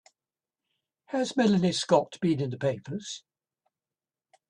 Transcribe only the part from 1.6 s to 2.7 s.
Scott been in the